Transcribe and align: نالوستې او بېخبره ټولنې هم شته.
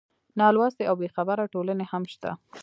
نالوستې 0.39 0.83
او 0.89 0.95
بېخبره 1.01 1.45
ټولنې 1.53 1.85
هم 1.91 2.03
شته. 2.13 2.31